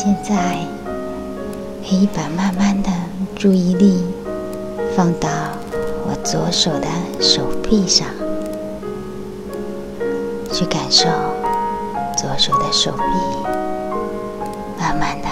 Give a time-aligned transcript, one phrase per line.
[0.00, 0.56] 现在
[1.82, 2.88] 可以把慢慢的
[3.34, 4.00] 注意力
[4.96, 5.28] 放到
[6.06, 6.86] 我左手的
[7.20, 8.06] 手臂上，
[10.52, 11.08] 去感受
[12.16, 13.50] 左手的手臂
[14.80, 15.28] 慢慢的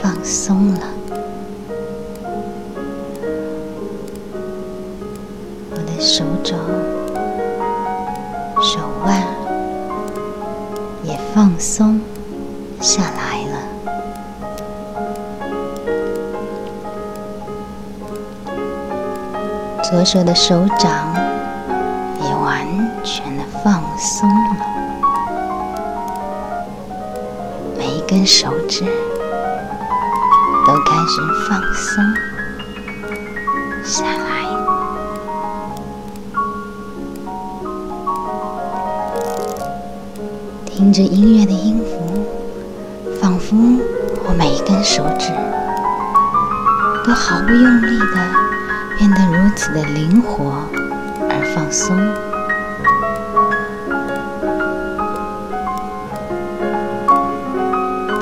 [0.00, 0.80] 放松了，
[5.70, 6.56] 我的手肘、
[8.62, 9.22] 手腕
[11.04, 12.00] 也放松。
[12.80, 13.58] 下来了。
[19.84, 21.14] 左手的手掌
[22.22, 22.66] 也完
[23.04, 24.56] 全的放松了，
[27.76, 28.84] 每一根手指
[30.66, 32.02] 都开始放松
[33.84, 34.30] 下来。
[40.66, 41.99] 听着音乐的音符，
[43.50, 43.82] 仿佛
[44.28, 45.32] 我每一根手指
[47.04, 48.14] 都毫不用力的
[48.96, 50.52] 变得如此的灵活
[51.28, 51.96] 而放松。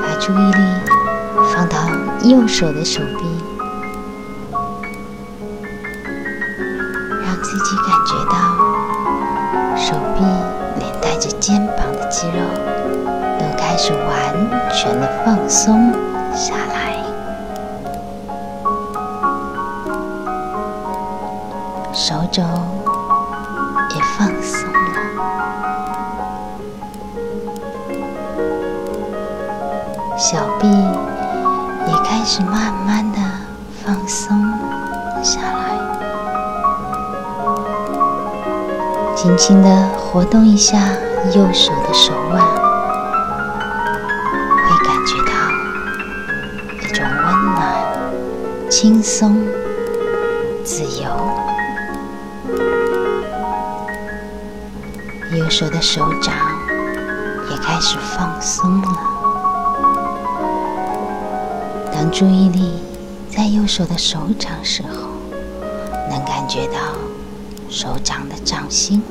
[0.00, 0.62] 把注意力
[1.52, 1.76] 放到
[2.24, 3.26] 右手的手臂，
[7.22, 10.24] 让自己感觉到手臂
[10.78, 12.77] 连带着肩膀的肌肉
[13.38, 15.92] 都开始完全的放松
[16.34, 16.76] 下来。
[21.92, 22.42] 手肘
[23.94, 24.76] 也放松了，
[30.16, 33.18] 小臂也开始慢慢的
[33.84, 34.38] 放松
[35.22, 35.76] 下来，
[39.16, 40.78] 轻轻的活动一下
[41.34, 42.12] 右手的手
[48.80, 49.44] 轻松、
[50.64, 51.10] 自由。
[55.36, 56.32] 右手的手掌
[57.50, 58.88] 也开始放松了。
[61.92, 62.80] 当注意力
[63.28, 65.08] 在右手的手掌时候，
[66.08, 66.78] 能感觉到
[67.68, 69.02] 手掌的掌心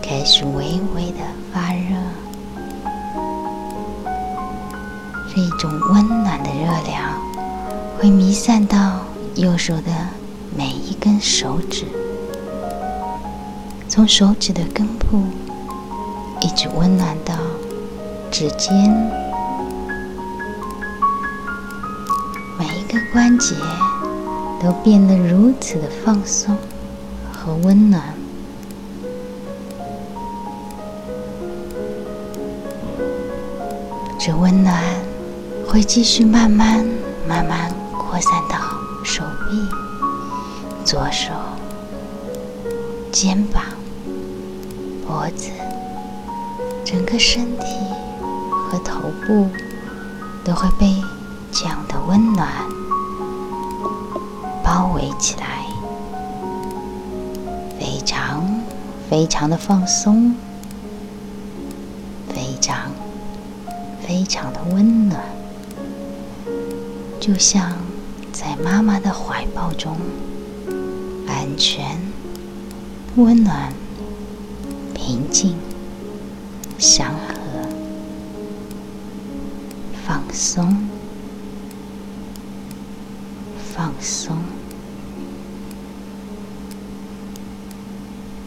[0.00, 1.96] 开始微微的发热，
[5.34, 7.20] 这一种温暖的热量
[8.04, 9.00] 会弥散到
[9.34, 9.90] 右手的
[10.54, 11.86] 每一根手指。
[13.88, 15.22] 从手指的根部
[16.38, 17.34] 一直温暖到
[18.30, 18.92] 指尖，
[22.58, 23.54] 每一个关节
[24.62, 26.54] 都变得如此的放松
[27.32, 28.02] 和温暖。
[34.18, 34.78] 这温暖
[35.66, 36.84] 会继续慢慢、
[37.26, 37.72] 慢慢
[38.14, 38.56] 扩散到
[39.02, 39.68] 手臂、
[40.84, 41.32] 左手、
[43.10, 43.60] 肩膀。
[45.04, 45.50] 脖子、
[46.84, 47.64] 整个身体
[48.70, 49.48] 和头部
[50.44, 50.94] 都会被
[51.50, 52.48] 这样的温暖
[54.62, 55.66] 包围起来，
[57.80, 58.44] 非常
[59.10, 60.36] 非常的放松，
[62.28, 62.92] 非常
[64.06, 65.20] 非常的温暖，
[67.18, 67.72] 就像
[68.34, 69.96] 在妈妈的怀抱中，
[71.28, 71.96] 安全、
[73.14, 73.72] 温暖。
[74.92, 75.54] 平静、
[76.78, 77.68] 祥和、
[80.06, 80.74] 放松、
[83.74, 84.36] 放松、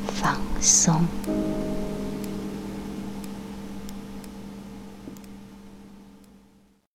[0.08, 1.06] 放松。